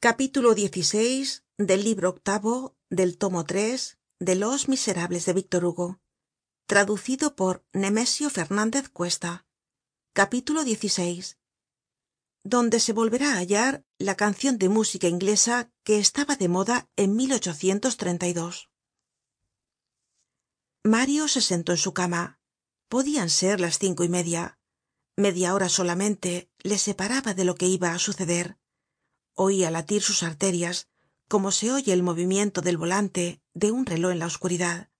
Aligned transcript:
capítulo 0.00 0.54
xvi 0.54 1.26
del 1.56 1.82
libro 1.82 2.10
octavo 2.10 2.76
del 2.88 3.18
tomo 3.18 3.44
tres 3.44 3.98
de 4.20 4.36
los 4.36 4.68
miserables 4.68 5.26
de 5.26 5.32
víctor 5.32 5.64
hugo 5.64 5.98
traducido 6.68 7.34
por 7.34 7.64
nemesio 7.72 8.30
fernandez 8.30 8.88
cuesta. 8.90 9.44
Capítulo 10.14 10.62
xvi 10.62 11.24
donde 12.44 12.78
se 12.78 12.92
volverá 12.92 13.32
á 13.32 13.38
hallar 13.38 13.84
la 13.98 14.14
cancion 14.14 14.56
de 14.56 14.68
música 14.68 15.08
inglesa 15.08 15.72
que 15.82 15.98
estaba 15.98 16.36
de 16.36 16.46
moda 16.46 16.88
en 16.94 17.10
mario 20.84 21.26
se 21.26 21.40
sentó 21.40 21.72
en 21.72 21.78
su 21.78 21.92
cama. 21.92 22.38
Podian 22.88 23.30
ser 23.30 23.58
las 23.58 23.80
cinco 23.80 24.04
y 24.04 24.08
media. 24.08 24.60
Media 25.16 25.54
hora 25.54 25.68
solamente 25.68 26.52
le 26.62 26.78
separaba 26.78 27.34
de 27.34 27.44
lo 27.44 27.56
que 27.56 27.66
iba 27.66 27.92
á 27.92 27.98
suceder 27.98 28.57
oia 29.38 29.70
latir 29.70 30.02
sus 30.02 30.22
arterias 30.22 30.88
como 31.28 31.52
se 31.52 31.70
oye 31.70 31.92
el 31.92 32.02
movimiento 32.02 32.60
del 32.60 32.76
volante 32.76 33.40
de 33.54 33.70
un 33.70 33.86
reló 33.86 34.10
en 34.10 34.18
la 34.18 34.26
oscuridad. 34.26 34.90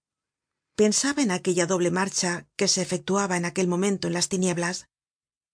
Pensaba 0.76 1.22
en 1.22 1.32
aquella 1.32 1.66
doble 1.66 1.90
marcha 1.90 2.46
que 2.56 2.68
se 2.68 2.80
efectuaba 2.80 3.36
en 3.36 3.44
aquel 3.44 3.66
momento 3.66 4.06
en 4.06 4.14
las 4.14 4.28
tinieblas 4.28 4.88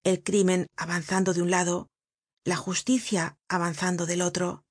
el 0.03 0.23
crimen 0.23 0.67
avanzando 0.77 1.33
de 1.33 1.41
un 1.41 1.51
lado 1.51 1.89
la 2.45 2.57
justicia 2.57 3.39
avanzando 3.49 4.05
del 4.05 4.21
otro. 4.21 4.65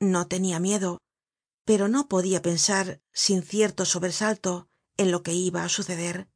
No 0.00 0.26
tenia 0.28 0.58
miedo 0.58 1.02
pero 1.64 1.88
no 1.88 2.08
podia 2.08 2.42
pensar 2.42 3.00
sin 3.12 3.42
cierto 3.42 3.84
sobresalto 3.84 4.68
en 4.96 5.10
lo 5.12 5.22
que 5.22 5.32
iba 5.32 5.62
á 5.62 5.68
suceder. 5.68 6.28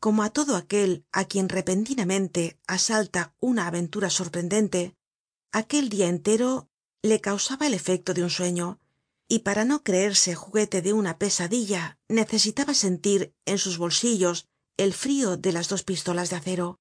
Como 0.00 0.22
á 0.22 0.30
todo 0.30 0.56
aquel 0.56 1.06
á 1.12 1.24
quien 1.24 1.48
repentinamente 1.48 2.58
asalta 2.66 3.34
una 3.40 3.66
aventura 3.66 4.10
sorprendente 4.10 4.95
aquel 5.56 5.88
dia 5.88 6.08
entero 6.08 6.68
le 7.02 7.22
causaba 7.22 7.66
el 7.66 7.72
efecto 7.72 8.12
de 8.12 8.22
un 8.22 8.28
sueño 8.28 8.78
y 9.26 9.38
para 9.38 9.64
no 9.64 9.82
creerse 9.82 10.34
juguete 10.34 10.82
de 10.82 10.92
una 10.92 11.18
pesadilla 11.18 11.98
necesitaba 12.08 12.74
sentir 12.74 13.32
en 13.46 13.56
sus 13.56 13.78
bolsillos 13.78 14.48
el 14.76 14.92
frio 14.92 15.38
de 15.38 15.52
las 15.52 15.70
dos 15.70 15.82
pistolas 15.82 16.28
de 16.28 16.36
acero. 16.36 16.78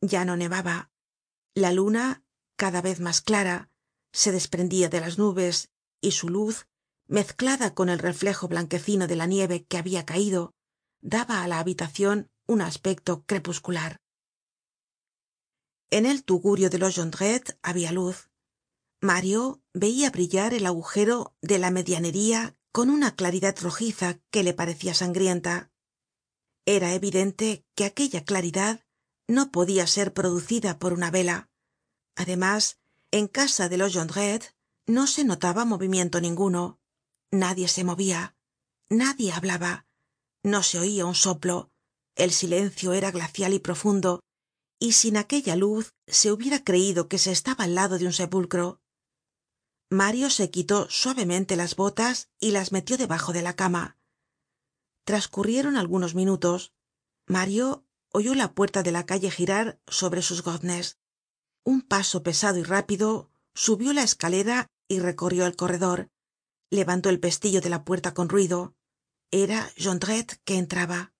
Ya 0.00 0.24
no 0.24 0.36
nevaba. 0.36 0.90
La 1.54 1.70
luna 1.70 2.24
cada 2.56 2.82
vez 2.82 2.98
mas 2.98 3.20
clara 3.20 3.70
se 4.12 4.32
desprendia 4.32 4.88
de 4.88 5.00
las 5.00 5.16
nubes 5.16 5.70
y 6.00 6.10
su 6.10 6.28
luz 6.28 6.66
mezclada 7.06 7.72
con 7.72 7.88
el 7.88 8.00
reflejo 8.00 8.48
blanquecino 8.48 9.06
de 9.06 9.14
la 9.14 9.26
nieve 9.26 9.64
que 9.64 9.78
habia 9.78 10.04
caido 10.04 10.54
daba 11.00 11.44
á 11.44 11.46
la 11.46 11.60
habitacion 11.60 12.28
un 12.48 12.60
aspecto 12.60 13.22
crepuscular 13.26 14.00
en 15.90 16.06
el 16.06 16.24
tugurio 16.24 16.70
de 16.70 16.78
los 16.78 16.96
jondrette 16.96 17.58
habia 17.62 17.92
luz. 17.92 18.30
Mario 19.00 19.62
veia 19.72 20.10
brillar 20.10 20.54
el 20.54 20.66
agujero 20.66 21.34
de 21.40 21.58
la 21.58 21.70
medianería 21.70 22.56
con 22.72 22.90
una 22.90 23.16
claridad 23.16 23.56
rojiza 23.60 24.20
que 24.30 24.42
le 24.42 24.54
parecia 24.54 24.94
sangrienta. 24.94 25.70
Era 26.66 26.94
evidente 26.94 27.64
que 27.74 27.84
aquella 27.84 28.24
claridad 28.24 28.84
no 29.26 29.50
podia 29.50 29.86
ser 29.86 30.12
producida 30.12 30.78
por 30.78 30.92
una 30.92 31.10
vela. 31.10 31.50
Además 32.16 32.78
en 33.10 33.26
casa 33.26 33.68
de 33.68 33.78
los 33.78 33.94
jondrette 33.94 34.54
no 34.86 35.06
se 35.06 35.24
notaba 35.24 35.64
movimiento 35.64 36.20
ninguno. 36.20 36.78
Nadie 37.30 37.68
se 37.68 37.84
movia 37.84 38.36
nadie 38.90 39.32
hablaba. 39.32 39.86
No 40.42 40.62
se 40.62 40.78
oia 40.78 41.06
un 41.06 41.14
soplo. 41.14 41.70
El 42.16 42.32
silencio 42.32 42.92
era 42.92 43.10
glacial 43.10 43.54
y 43.54 43.60
profundo 43.60 44.20
y 44.82 44.92
sin 44.92 45.18
aquella 45.18 45.54
luz 45.54 45.94
se 46.06 46.32
hubiera 46.32 46.64
creido 46.64 47.06
que 47.06 47.18
se 47.18 47.30
estaba 47.30 47.64
al 47.64 47.74
lado 47.74 47.98
de 47.98 48.06
un 48.06 48.14
sepulcro. 48.14 48.80
Mario 49.90 50.30
se 50.30 50.50
quitó 50.50 50.88
suavemente 50.88 51.54
las 51.54 51.76
botas 51.76 52.30
y 52.40 52.52
las 52.52 52.72
metió 52.72 52.96
debajo 52.96 53.32
de 53.32 53.42
la 53.42 53.54
cama. 53.54 53.98
Trascurrieron 55.04 55.76
algunos 55.76 56.14
minutos. 56.14 56.72
Mario 57.26 57.84
oyó 58.10 58.34
la 58.34 58.54
puerta 58.54 58.82
de 58.82 58.92
la 58.92 59.04
calle 59.04 59.30
girar 59.30 59.78
sobre 59.86 60.22
sus 60.22 60.42
goznes. 60.42 60.98
Un 61.62 61.82
paso 61.82 62.22
pesado 62.22 62.58
y 62.58 62.62
rápido 62.62 63.30
subió 63.54 63.92
la 63.92 64.02
escalera 64.02 64.66
y 64.88 65.00
recorrió 65.00 65.44
el 65.44 65.56
corredor. 65.56 66.08
Levantó 66.70 67.10
el 67.10 67.20
pestillo 67.20 67.60
de 67.60 67.68
la 67.68 67.84
puerta 67.84 68.14
con 68.14 68.28
ruido. 68.28 68.74
Era 69.30 69.70
jondrette 69.76 70.40
que 70.44 70.56
entraba. 70.56 71.12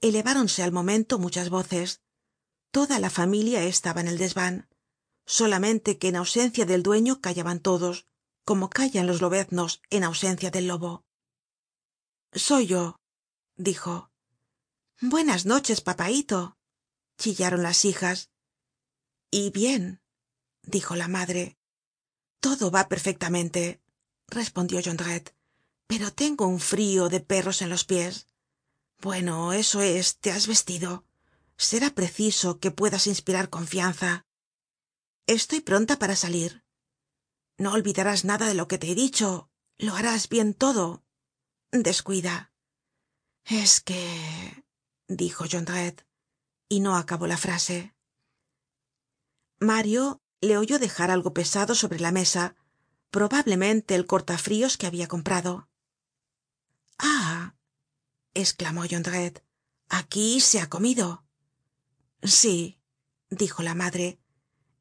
Eleváronse 0.00 0.62
al 0.62 0.70
momento 0.70 1.18
muchas 1.18 1.50
voces 1.50 2.00
toda 2.78 3.00
la 3.00 3.10
familia 3.10 3.64
estaba 3.64 4.00
en 4.00 4.06
el 4.06 4.18
desvan 4.18 4.68
solamente 5.26 5.98
que 5.98 6.06
en 6.10 6.14
ausencia 6.14 6.64
del 6.64 6.84
dueño 6.84 7.20
callaban 7.20 7.58
todos 7.58 8.06
como 8.44 8.70
callan 8.70 9.08
los 9.08 9.20
lobeznos 9.20 9.82
en 9.90 10.04
ausencia 10.04 10.52
del 10.52 10.68
lobo. 10.68 11.04
Soy 12.32 12.68
yo 12.68 13.00
dijo. 13.56 14.12
Buenas 15.00 15.44
noches 15.44 15.80
papaito 15.80 16.56
chillaron 17.18 17.64
las 17.64 17.84
hijas. 17.84 18.30
Y 19.28 19.50
bien 19.50 20.00
dijo 20.62 20.94
la 20.94 21.08
madre. 21.08 21.58
Todo 22.38 22.70
va 22.70 22.88
perfectamente 22.88 23.82
respondió 24.28 24.80
jondrette. 24.80 25.34
Pero 25.88 26.12
tengo 26.12 26.46
un 26.46 26.60
frio 26.60 27.08
de 27.08 27.18
perros 27.18 27.60
en 27.60 27.70
los 27.70 27.84
pies 27.84 28.28
bueno 29.00 29.52
eso 29.52 29.80
es 29.80 30.18
te 30.18 30.32
has 30.32 30.48
vestido 30.48 31.07
será 31.58 31.90
preciso 31.90 32.60
que 32.60 32.70
puedas 32.70 33.06
inspirar 33.06 33.50
confianza. 33.50 34.26
Estoy 35.26 35.60
pronta 35.60 35.98
para 35.98 36.16
salir. 36.16 36.64
No 37.58 37.72
olvidarás 37.72 38.24
nada 38.24 38.46
de 38.46 38.54
lo 38.54 38.68
que 38.68 38.78
te 38.78 38.90
he 38.90 38.94
dicho. 38.94 39.50
Lo 39.76 39.94
harás 39.94 40.28
bien 40.28 40.54
todo. 40.54 41.04
Descuida. 41.70 42.52
Es 43.44 43.80
que 43.80 44.64
dijo 45.08 45.44
jondrette 45.50 46.06
y 46.68 46.80
no 46.80 46.96
acabó 46.96 47.26
la 47.26 47.36
frase. 47.36 47.94
Mario 49.58 50.22
le 50.40 50.56
oyó 50.56 50.78
dejar 50.78 51.10
algo 51.10 51.34
pesado 51.34 51.74
sobre 51.74 51.98
la 51.98 52.12
mesa 52.12 52.54
probablemente 53.10 53.94
el 53.94 54.06
cortafrios 54.06 54.76
que 54.76 54.86
habia 54.86 55.08
comprado. 55.08 55.68
Ah 56.98 57.54
esclamó 58.34 58.84
jondrette 58.88 59.44
aquí 59.88 60.40
se 60.40 60.60
ha 60.60 60.68
comido 60.68 61.24
sí 62.22 62.80
dijo 63.30 63.62
la 63.62 63.74
madre. 63.74 64.20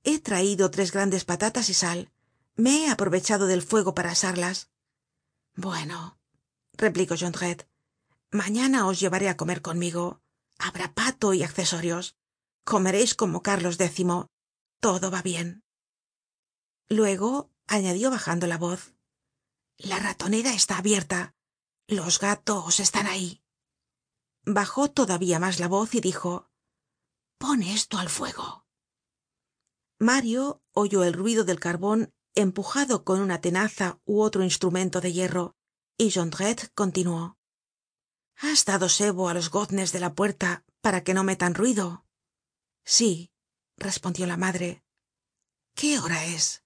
He 0.03 0.19
traido 0.19 0.71
tres 0.71 0.91
grandes 0.91 1.25
patatas 1.25 1.69
y 1.69 1.73
sal. 1.73 2.11
Me 2.55 2.85
he 2.85 2.89
aprovechado 2.89 3.47
del 3.47 3.61
fuego 3.61 3.93
para 3.93 4.11
asarlas. 4.11 4.69
Bueno 5.55 6.17
replicó 6.73 7.15
jondrette 7.17 7.67
mañana 8.31 8.87
os 8.87 8.99
llevaré 8.99 9.29
á 9.29 9.37
comer 9.37 9.61
conmigo. 9.61 10.21
Habrá 10.59 10.93
pato 10.93 11.33
y 11.33 11.43
accesorios. 11.43 12.15
Comereis 12.63 13.15
como 13.15 13.41
carlos 13.41 13.79
x. 13.79 14.05
Todo 14.79 15.11
va 15.11 15.21
bien. 15.21 15.63
Luego 16.89 17.51
añadió 17.67 18.11
bajando 18.11 18.47
la 18.47 18.57
voz 18.57 18.97
la 19.77 19.99
ratonera 19.99 20.53
está 20.53 20.79
abierta. 20.79 21.35
Los 21.87 22.19
gatos 22.19 22.79
están 22.79 23.05
ahí. 23.05 23.43
Bajó 24.43 24.89
todavía 24.89 25.39
mas 25.39 25.59
la 25.59 25.67
voz 25.67 25.93
y 25.93 26.01
dijo 26.01 26.49
pon 27.37 27.61
esto 27.63 27.97
al 27.97 28.09
fuego. 28.09 28.65
Mario 29.99 30.61
oyó 30.73 31.03
el 31.03 31.13
ruido 31.13 31.43
del 31.43 31.59
carbon 31.59 32.13
empujado 32.35 33.03
con 33.03 33.19
una 33.19 33.41
tenaza 33.41 33.99
ú 34.05 34.21
otro 34.21 34.43
instrumento 34.43 35.01
de 35.01 35.11
hierro 35.13 35.55
y 35.97 36.11
jondrette 36.11 36.71
continuó. 36.75 37.37
Has 38.35 38.65
dado 38.65 38.89
sebo 38.89 39.29
á 39.29 39.33
los 39.33 39.49
goznes 39.49 39.91
de 39.91 39.99
la 39.99 40.13
puerta 40.13 40.63
para 40.81 41.03
que 41.03 41.15
no 41.15 41.23
metan 41.23 41.55
ruido. 41.55 42.05
Sí 42.85 43.31
respondió 43.77 44.27
la 44.27 44.37
madre. 44.37 44.83
Qué 45.73 45.99
hora 45.99 46.25
es 46.25 46.63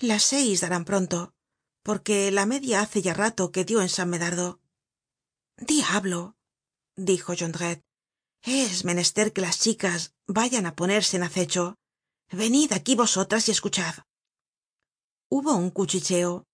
las 0.00 0.22
seis 0.22 0.60
darán 0.60 0.84
pronto 0.84 1.34
porque 1.82 2.30
la 2.30 2.46
media 2.46 2.80
hace 2.80 3.02
ya 3.02 3.14
rato 3.14 3.50
que 3.50 3.64
dio 3.64 3.82
en 3.82 3.88
san 3.88 4.10
medardo. 4.10 4.60
Diablo 5.56 6.36
dijo 6.94 7.32
es 8.42 8.84
menester 8.84 9.32
que 9.32 9.40
las 9.40 9.60
chicas 9.60 10.14
vayan 10.26 10.66
á 10.66 10.74
ponerse 10.74 11.16
en 11.16 11.22
acecho. 11.22 11.76
Venid 12.30 12.72
aquí 12.72 12.94
vosotras 12.94 13.48
y 13.48 13.52
escuchad. 13.52 13.94
Hubo 15.28 15.54
un 15.54 15.70
cuchicheo. 15.70 16.46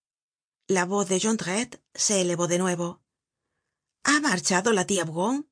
La 0.66 0.84
voz 0.84 1.08
de 1.08 1.20
jondrette 1.20 1.82
se 1.94 2.20
elevó 2.20 2.46
de 2.48 2.58
nuevo. 2.58 3.02
Ha 4.04 4.20
marchado 4.20 4.72
la 4.72 4.86
tia 4.86 5.04
bougon 5.04 5.50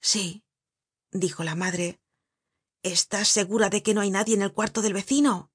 sí 0.00 0.44
dijo 1.12 1.44
la 1.44 1.54
madre. 1.54 2.00
Estás 2.82 3.28
segura 3.28 3.68
de 3.68 3.82
que 3.82 3.92
no 3.92 4.00
hay 4.00 4.10
nadie 4.10 4.34
en 4.34 4.42
el 4.42 4.52
cuarto 4.52 4.80
del 4.80 4.94
vecino 4.94 5.50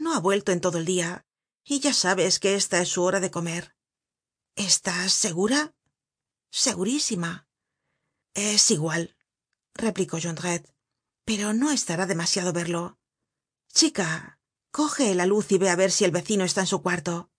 no 0.00 0.14
ha 0.14 0.18
vuelto 0.18 0.50
en 0.50 0.60
todo 0.60 0.78
el 0.78 0.86
dia 0.86 1.26
y 1.62 1.78
ya 1.80 1.92
sabes 1.92 2.40
que 2.40 2.54
esta 2.54 2.80
es 2.80 2.88
su 2.88 3.02
hora 3.02 3.20
de 3.20 3.30
comer. 3.30 3.76
Estás 4.56 5.12
segura 5.12 5.74
segurísima 6.50 7.46
es 8.40 8.70
igual 8.70 9.16
replicó 9.74 10.18
jondrette 10.20 10.70
pero 11.24 11.52
no 11.52 11.70
estará 11.70 12.06
demasiado 12.06 12.52
verlo. 12.52 12.98
Chica 13.72 14.40
coge 14.72 15.14
la 15.14 15.26
luz 15.26 15.52
y 15.52 15.58
ve 15.58 15.70
á 15.70 15.76
ver 15.76 15.92
si 15.92 16.04
el 16.04 16.10
vecino 16.10 16.44
está 16.44 16.62
en 16.62 16.66
su 16.66 16.82
cuarto. 16.82 17.30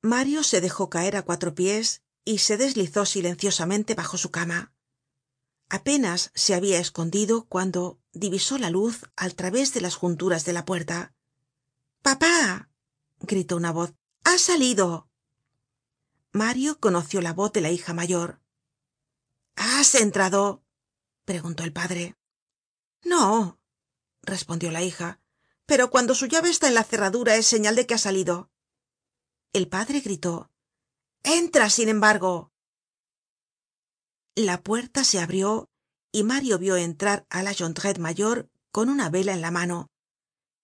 Mario 0.00 0.44
se 0.44 0.60
dejó 0.60 0.90
caer 0.90 1.16
á 1.16 1.22
cuatro 1.22 1.56
pies 1.56 2.02
y 2.24 2.38
se 2.38 2.56
deslizó 2.56 3.04
silenciosamente 3.04 3.94
bajo 3.94 4.16
su 4.16 4.30
cama. 4.30 4.72
Apenas 5.68 6.30
se 6.34 6.54
habia 6.54 6.78
escondido 6.78 7.46
cuando 7.46 8.00
divisó 8.12 8.58
la 8.58 8.70
luz 8.70 9.02
al 9.16 9.34
través 9.34 9.74
de 9.74 9.80
las 9.80 9.96
junturas 9.96 10.44
de 10.44 10.52
la 10.52 10.64
puerta. 10.64 11.14
Papá 12.02 12.70
gritó 13.18 13.56
una 13.56 13.72
voz 13.72 13.92
ha 14.22 14.38
salido 14.38 15.08
mario 16.32 16.78
conoció 16.78 17.20
la 17.20 17.32
voz 17.32 17.52
de 17.52 17.60
la 17.60 17.70
hija 17.70 17.92
mayor 17.92 18.39
has 19.60 19.94
entrado 19.94 20.64
preguntó 21.24 21.64
el 21.64 21.72
padre. 21.72 22.16
No 23.02 23.60
respondió 24.22 24.70
la 24.70 24.82
hija 24.82 25.20
pero 25.66 25.88
cuando 25.90 26.16
su 26.16 26.26
llave 26.26 26.50
está 26.50 26.66
en 26.66 26.74
la 26.74 26.82
cerradura 26.82 27.36
es 27.36 27.46
señal 27.46 27.76
de 27.76 27.86
que 27.86 27.94
ha 27.94 27.98
salido. 27.98 28.50
El 29.52 29.68
padre 29.68 30.00
gritó 30.00 30.50
entra 31.22 31.70
sin 31.70 31.88
embargo 31.88 32.50
la 34.34 34.62
puerta 34.62 35.04
se 35.04 35.20
abrió 35.20 35.68
y 36.10 36.24
mario 36.24 36.58
vio 36.58 36.76
entrar 36.76 37.26
á 37.28 37.42
la 37.42 37.54
jondrette 37.54 37.98
mayor 37.98 38.48
con 38.72 38.88
una 38.88 39.10
vela 39.10 39.32
en 39.32 39.42
la 39.42 39.50
mano. 39.50 39.90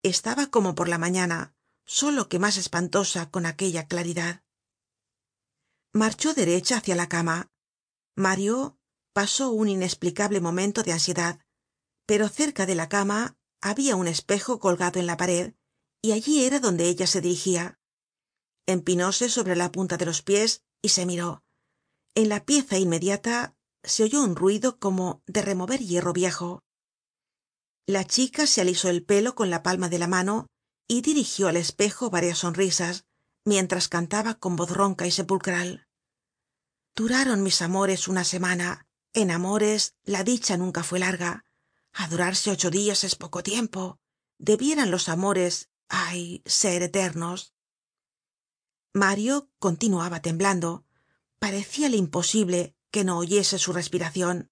Estaba 0.02 0.46
como 0.46 0.74
por 0.74 0.88
la 0.88 0.98
mañana 0.98 1.54
solo 1.84 2.28
que 2.28 2.38
mas 2.38 2.56
espantosa 2.56 3.30
con 3.30 3.44
aquella 3.44 3.86
claridad. 3.86 4.42
Marchó 5.92 6.32
derecha 6.32 6.78
hácia 6.78 6.96
la 6.96 7.08
cama. 7.08 7.50
Mario 8.16 8.75
pasó 9.16 9.48
un 9.48 9.70
inesplicable 9.70 10.42
momento 10.42 10.82
de 10.82 10.92
ansiedad 10.92 11.40
pero 12.04 12.28
cerca 12.28 12.66
de 12.66 12.74
la 12.74 12.90
cama 12.90 13.38
habia 13.62 13.96
un 13.96 14.08
espejo 14.08 14.60
colgado 14.60 15.00
en 15.00 15.06
la 15.06 15.16
pared 15.16 15.54
y 16.02 16.12
allí 16.12 16.44
era 16.44 16.60
donde 16.60 16.84
ella 16.90 17.06
se 17.06 17.22
dirigia 17.22 17.80
empinóse 18.66 19.30
sobre 19.30 19.56
la 19.56 19.72
punta 19.72 19.96
de 19.96 20.04
los 20.04 20.20
pies 20.20 20.64
y 20.82 20.90
se 20.90 21.06
miró. 21.06 21.42
En 22.14 22.28
la 22.28 22.44
pieza 22.44 22.76
inmediata 22.76 23.56
se 23.82 24.02
oyó 24.02 24.22
un 24.22 24.36
ruido 24.36 24.78
como 24.78 25.22
de 25.26 25.40
remover 25.40 25.80
hierro 25.80 26.12
viejo. 26.12 26.62
La 27.86 28.04
chica 28.04 28.46
se 28.46 28.60
alisó 28.60 28.90
el 28.90 29.02
pelo 29.02 29.34
con 29.34 29.48
la 29.48 29.62
palma 29.62 29.88
de 29.88 29.98
la 29.98 30.08
mano 30.08 30.46
y 30.88 31.00
dirigió 31.00 31.48
al 31.48 31.56
espejo 31.56 32.10
varias 32.10 32.40
sonrisas 32.40 33.06
mientras 33.46 33.88
cantaba 33.88 34.34
con 34.34 34.56
voz 34.56 34.72
ronca 34.72 35.06
y 35.06 35.10
sepulcral. 35.10 35.86
Duraron 36.94 37.42
mis 37.42 37.62
amores 37.62 38.08
una 38.08 38.22
semana 38.24 38.85
en 39.12 39.30
amores 39.30 39.94
la 40.04 40.24
dicha 40.24 40.56
nunca 40.56 40.82
fue 40.82 40.98
larga. 40.98 41.44
Adorarse 41.92 42.50
ocho 42.50 42.70
dias 42.70 43.04
es 43.04 43.14
poco 43.14 43.42
tiempo. 43.42 43.98
Debieran 44.38 44.90
los 44.90 45.08
amores 45.08 45.70
ay 45.88 46.42
ser 46.44 46.82
eternos. 46.82 47.54
Mario 48.92 49.50
continuaba 49.58 50.20
temblando. 50.20 50.84
Parecíale 51.38 51.96
imposible 51.96 52.76
que 52.90 53.04
no 53.04 53.18
oyese 53.18 53.58
su 53.58 53.72
respiracion 53.72 54.50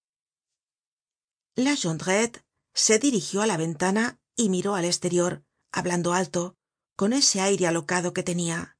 la 1.56 1.76
jondrette 1.76 2.44
se 2.72 2.98
dirigió 2.98 3.42
á 3.42 3.46
la 3.46 3.56
ventana 3.56 4.18
y 4.34 4.48
miró 4.48 4.74
al 4.74 4.84
esterior 4.84 5.44
hablando 5.70 6.12
alto 6.12 6.56
con 6.96 7.12
ese 7.12 7.40
aire 7.40 7.68
alocado 7.68 8.12
que 8.12 8.24
tenia 8.24 8.76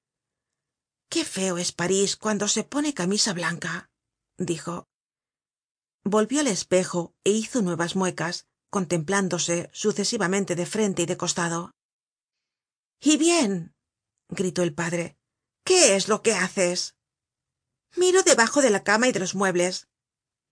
qué 1.08 1.24
feo 1.24 1.56
es 1.56 1.70
parís 1.70 2.16
cuando 2.16 2.48
se 2.48 2.64
pone 2.64 2.94
camisa 2.94 3.32
blanca 3.32 3.90
dijo 4.36 4.88
volvió 6.04 6.40
al 6.40 6.48
espejo 6.48 7.14
é 7.24 7.30
hizo 7.30 7.62
nuevas 7.62 7.96
muecas 7.96 8.46
contemplándose 8.70 9.70
sucesivamente 9.72 10.54
de 10.54 10.66
frente 10.66 11.02
y 11.02 11.06
de 11.06 11.16
costado. 11.16 11.72
Y 13.00 13.16
bien 13.16 13.74
gritó 14.28 14.62
el 14.62 14.74
padre 14.74 15.16
qué 15.64 15.96
es 15.96 16.08
lo 16.08 16.22
que 16.22 16.34
haces 16.34 16.96
miro 17.96 18.22
debajo 18.22 18.60
de 18.60 18.70
la 18.70 18.84
cama 18.84 19.08
y 19.08 19.12
de 19.12 19.20
los 19.20 19.34
muebles 19.34 19.88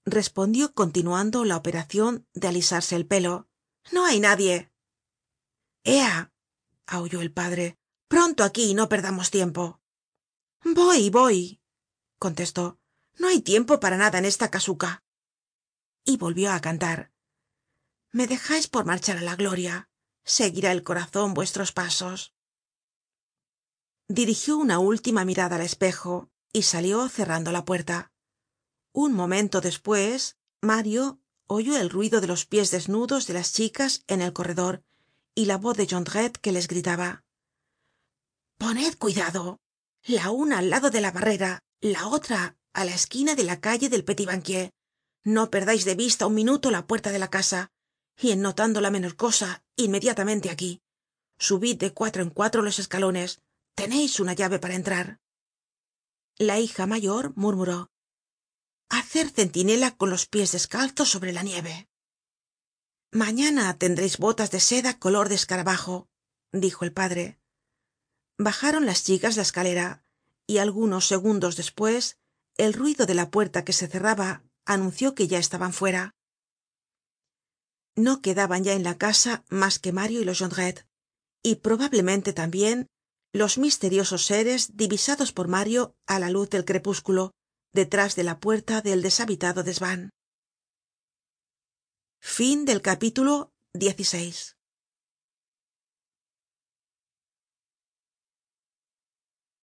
respondió 0.04 0.74
continuando 0.74 1.44
la 1.44 1.56
operacion 1.56 2.26
de 2.32 2.48
alisarse 2.48 2.96
el 2.96 3.06
pelo. 3.06 3.48
No 3.90 4.04
hay 4.06 4.20
nadie. 4.20 4.72
Ea 5.84 6.32
aulló 6.86 7.20
el 7.20 7.32
padre 7.32 7.78
pronto 8.08 8.44
aquí 8.44 8.70
y 8.70 8.74
no 8.74 8.88
perdamos 8.88 9.30
tiempo. 9.30 9.80
Voy 10.64 11.10
voy 11.10 11.60
contestó. 12.18 12.78
No 13.18 13.28
hay 13.28 13.40
tiempo 13.40 13.80
para 13.80 13.96
nada 13.96 14.18
en 14.18 14.24
esta 14.24 14.50
casuca 14.50 15.02
y 16.04 16.16
volvió 16.16 16.52
á 16.52 16.60
cantar. 16.60 17.12
Me 18.10 18.26
dejais 18.26 18.68
por 18.68 18.84
marchar 18.84 19.18
á 19.18 19.22
la 19.22 19.36
gloria. 19.36 19.88
Seguirá 20.24 20.70
el 20.72 20.82
corazon 20.82 21.34
vuestros 21.34 21.72
pasos. 21.72 22.34
Dirigió 24.08 24.56
una 24.56 24.78
última 24.78 25.24
mirada 25.24 25.56
al 25.56 25.62
espejo 25.62 26.30
y 26.52 26.62
salió 26.62 27.08
cerrando 27.08 27.50
la 27.50 27.64
puerta. 27.64 28.12
Un 28.92 29.14
momento 29.14 29.60
despues 29.60 30.36
mario 30.60 31.20
oyó 31.46 31.76
el 31.76 31.90
ruido 31.90 32.20
de 32.20 32.26
los 32.26 32.46
pies 32.46 32.70
desnudos 32.70 33.26
de 33.26 33.34
las 33.34 33.52
chicas 33.52 34.04
en 34.06 34.22
el 34.22 34.32
corredor 34.32 34.84
y 35.34 35.46
la 35.46 35.56
voz 35.56 35.76
de 35.76 35.86
jondrette 35.86 36.38
que 36.38 36.52
les 36.52 36.68
gritaba. 36.68 37.24
Poned 38.58 38.96
cuidado. 38.98 39.58
La 40.04 40.30
una 40.30 40.58
al 40.58 40.68
lado 40.70 40.90
de 40.90 41.00
la 41.00 41.10
barrera 41.10 41.62
la 41.80 42.06
otra 42.06 42.56
á 42.72 42.84
la 42.84 42.94
esquina 42.94 43.34
de 43.34 43.42
la 43.42 43.60
calle 43.60 43.88
del 43.88 44.04
no 45.24 45.50
perdais 45.50 45.84
de 45.84 45.94
vista 45.94 46.26
un 46.26 46.34
minuto 46.34 46.70
la 46.70 46.86
puerta 46.86 47.10
de 47.12 47.18
la 47.18 47.30
casa. 47.30 47.70
Y 48.16 48.30
en 48.30 48.42
notando 48.42 48.80
la 48.80 48.90
menor 48.90 49.16
cosa 49.16 49.64
inmediatamente 49.76 50.50
aquí. 50.50 50.82
Subid 51.38 51.78
de 51.78 51.92
cuatro 51.92 52.22
en 52.22 52.30
cuatro 52.30 52.62
los 52.62 52.78
escalones. 52.78 53.40
Teneis 53.74 54.20
una 54.20 54.34
llave 54.34 54.58
para 54.58 54.74
entrar. 54.74 55.20
La 56.36 56.58
hija 56.58 56.86
mayor 56.86 57.32
murmuró. 57.36 57.90
Hacer 58.90 59.30
centinela 59.30 59.96
con 59.96 60.10
los 60.10 60.26
pies 60.26 60.52
descalzos 60.52 61.08
sobre 61.08 61.32
la 61.32 61.42
nieve. 61.42 61.88
Mañana 63.10 63.76
tendreis 63.78 64.18
botas 64.18 64.50
de 64.50 64.60
seda 64.60 64.98
color 64.98 65.28
de 65.28 65.36
escarabajo 65.36 66.08
dijo 66.52 66.84
el 66.84 66.92
padre. 66.92 67.38
Bajaron 68.38 68.86
las 68.86 69.04
chicas 69.04 69.36
la 69.36 69.42
escalera 69.42 70.04
y 70.46 70.58
algunos 70.58 71.06
segundos 71.06 71.56
despues 71.56 72.18
el 72.56 72.74
ruido 72.74 73.06
de 73.06 73.14
la 73.14 73.30
puerta 73.30 73.64
que 73.64 73.72
se 73.72 73.88
cerraba 73.88 74.44
anunció 74.64 75.14
que 75.14 75.28
ya 75.28 75.38
estaban 75.38 75.72
fuera. 75.72 76.12
No 77.96 78.22
quedaban 78.22 78.64
ya 78.64 78.72
en 78.72 78.84
la 78.84 78.96
casa 78.96 79.44
mas 79.48 79.78
que 79.78 79.92
mario 79.92 80.20
y 80.20 80.24
los 80.24 80.38
jondrette 80.38 80.86
y 81.42 81.56
probablemente 81.56 82.32
tambien 82.32 82.86
los 83.32 83.58
misteriosos 83.58 84.24
seres 84.26 84.76
divisados 84.76 85.32
por 85.32 85.48
mario 85.48 85.94
á 86.06 86.18
la 86.18 86.30
luz 86.30 86.48
del 86.50 86.64
crepúsculo 86.64 87.32
detrás 87.72 88.14
de 88.16 88.24
la 88.24 88.38
puerta 88.40 88.80
del 88.80 89.02
deshabitado 89.02 89.62
desvan 89.62 90.10